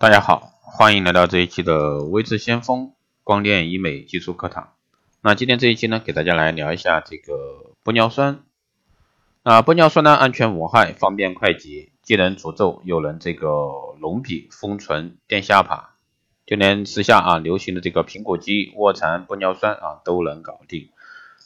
[0.00, 2.92] 大家好，欢迎来到这一期的微智先锋
[3.24, 4.74] 光电医美技术课堂。
[5.22, 8.44] 那今天这一期呢，给大家来聊一下这个玻尿酸。
[9.42, 13.48] 那玻尿酸呢，安全无害，方便快捷，既能除皱，又能这个
[13.98, 15.96] 隆鼻、丰唇、垫下巴，
[16.46, 20.90] 就连时下啊流行的这个苹果肌、卧蚕玻尿酸啊都能搞定。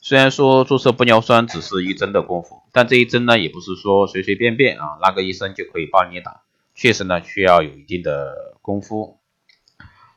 [0.03, 6.43] 虽然说注射玻尿酸只是一针的功夫，但这一针呢，也不是说随随便便啊拉个医生就可以帮你打。
[6.75, 9.19] 确实呢，需要有一定的功夫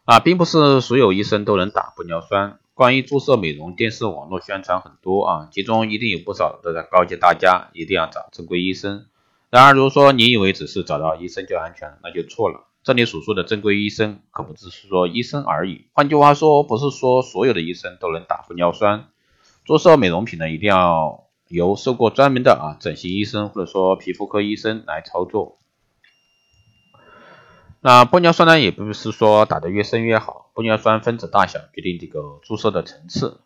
[0.05, 2.59] 啊，并不是所有医生都能打玻尿酸。
[2.73, 9.05] 关于注射美容，电视网络宣传很多啊，其中一定有不少都在告诫大家一定要找正规医生。
[9.49, 12.65] 然而，如果说你以为只是找到医生就安全，那就错了。
[12.83, 15.85] 这里所说的正规医生，可不只是说医生而已。
[15.93, 19.05] 换句话说，不是说所有的医生都能打玻尿酸。
[19.63, 25.57] 注射美容品呢，一定要由受过专门的啊整形医生或者说皮肤科医生来操作。
[27.85, 30.49] 那玻尿酸呢，也不是说打得越深越好。
[30.55, 33.41] 玻尿酸分子大小决定这个注射的层次。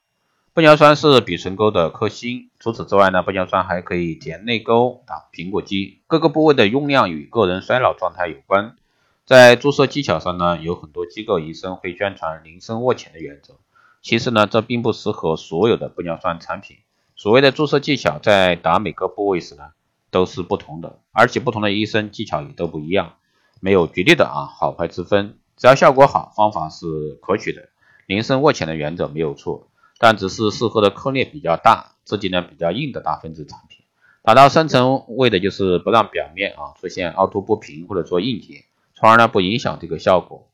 [0.55, 2.49] 玻尿酸是鼻唇沟的克星。
[2.57, 5.99] 除此之外呢，玻尿酸还可以填内沟、打苹果肌。
[6.07, 8.77] 各个部位的用量与个人衰老状态有关。
[9.25, 13.55] 在注射技巧上呢，有很多机构医生会宣传宁深卧浅的原则。
[14.01, 16.77] 其实呢，这并不适合所有的玻尿酸产品。
[17.17, 19.71] 所谓的注射技巧，在打每个部位时呢，
[20.09, 23.15] 都是不同的，而且不同的医生技巧也都不一样。
[23.59, 26.85] 没有绝对的啊好坏之分，只要效果好，方法是
[27.21, 27.69] 可取的。
[28.07, 33.85] 宁深卧浅的原则没有错，但只是适合的颗粒比较大、质地呢比较硬的大分子产品。
[34.21, 40.47] 达到深层为的就是不让表面啊出现凹凸不平或者说硬结，从而呢不影响这个效果。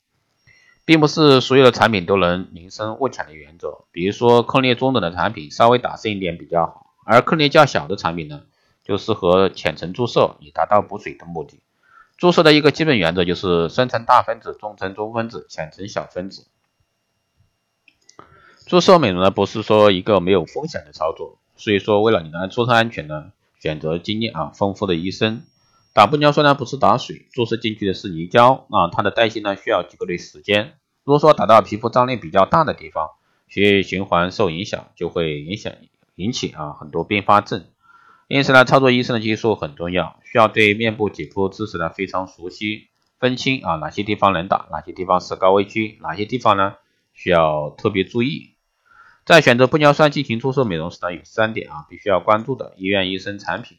[0.86, 8.44] 并不是所有的产品都能宁深卧浅的原则，比如说颗粒中等的产品稍微打深一点比较好，而颗粒较小的产品呢
[8.84, 11.60] 就适合浅层注射，以达到补水的目的。
[12.18, 16.48] 注射的一个基本原则就是深层大分子、中层中分子、浅层小分子。
[18.66, 25.44] 注射美容呢，不是说一个没有风险的操作，所以说为了你的注射安全呢，选择经验啊丰富的医生。
[25.94, 30.74] 打玻尿酸呢，不是打水，注射进去的是凝胶啊，它的代谢呢需要几个月时间。
[31.04, 33.12] 如果说打到皮肤张力比较大的地方，
[33.48, 35.74] 血液循环受影响，就会影响
[36.16, 37.66] 引起啊很多并发症。
[38.28, 42.88] 因此呢，操作医生的技术很重要，需要对面部解剖知识呢非常熟悉，
[43.20, 46.74] 分清啊哪些地方能打，哪些地方是高危区，哪些地方呢
[47.14, 48.56] 需要特别注意。
[49.26, 53.78] 在选择玻尿酸进行注射美容时呢，有三点啊必须要关注的：医院、医生、产品。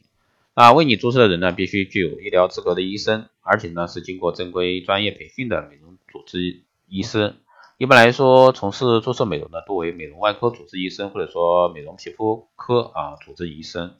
[0.55, 7.35] 那，为你注射的人呢，必须具有医疗资格的医生，而且呢是经过正规专业培训的美容主治医生。
[7.77, 13.93] 一般来说，从事注射美容的多为美容外科主治医生，或者说美容皮肤科啊主治医生。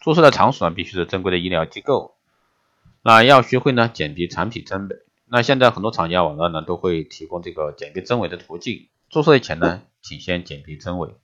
[0.00, 2.16] 注射的场所呢，必须是正规的医疗机构。
[3.02, 4.96] 那要学会呢鉴别产品真伪。
[5.28, 8.88] 那现在很多厂家网站呢都会提供这个鉴别真伪的途径。
[9.08, 11.14] 注射前呢，请先鉴别真伪。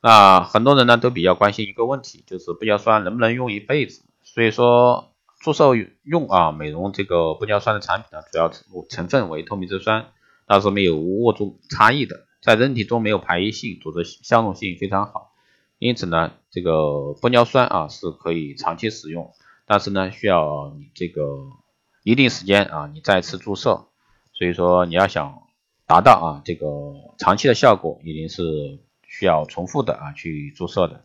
[0.00, 4.04] 那很多人呢都比较关心一个问题，就是玻尿酸能不能用一辈子？
[4.22, 5.72] 所以说，注射
[6.02, 8.50] 用啊美容这个玻尿酸的产品呢，主要
[8.88, 10.06] 成分为透明质酸，
[10.46, 15.33] 它是没有握重差异的，在人体中没有排异性，组织相容性非常好。
[15.78, 16.70] 因此呢，这个
[17.20, 19.32] 玻尿酸啊是可以长期使用，
[19.66, 21.22] 但是呢需要你这个
[22.02, 23.88] 一定时间啊你再次注射，
[24.32, 25.42] 所以说你要想
[25.86, 26.66] 达到啊这个
[27.18, 28.42] 长期的效果，一定是
[29.06, 31.04] 需要重复的啊去注射的。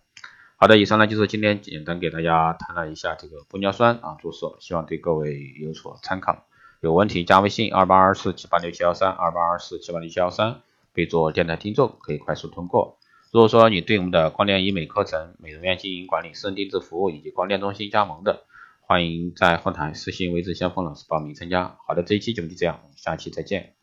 [0.55, 6.45] 好的，以上呢就是今天简单给大家谈了一下这个玻尿酸啊注射，希望对各位有所参考。
[6.81, 10.61] 有问题加微信二八二四七八六七幺三二八二四七八六七幺三，
[10.93, 12.98] 备注电台听众可以快速通过。
[13.31, 18.45] 如果说你对我们的光电医美课程、美容院经营管理、私人定制服务以及光电中心加盟的，
[18.81, 21.77] 欢迎在后台私信微信先锋老师报名参加。
[21.85, 23.78] 好的，这一期节目就这样，下期再见。